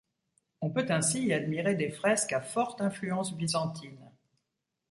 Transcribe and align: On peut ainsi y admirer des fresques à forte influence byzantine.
On 0.61 0.71
peut 0.71 0.87
ainsi 0.89 1.25
y 1.25 1.31
admirer 1.31 1.75
des 1.75 1.91
fresques 1.91 2.33
à 2.33 2.41
forte 2.41 2.81
influence 2.81 3.37
byzantine. 3.37 4.09